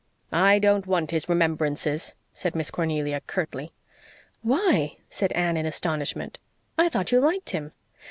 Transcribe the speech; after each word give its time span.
"I 0.31 0.57
don't 0.57 0.87
want 0.87 1.11
his 1.11 1.29
remembrances," 1.29 2.15
said 2.33 2.55
Miss 2.55 2.71
Cornelia, 2.71 3.21
curtly. 3.27 3.71
"Why?" 4.41 4.97
said 5.11 5.31
Anne, 5.33 5.57
in 5.57 5.67
astonishment. 5.67 6.39
"I 6.75 6.89
thought 6.89 7.11
you 7.11 7.19
liked 7.19 7.51
him." 7.51 7.71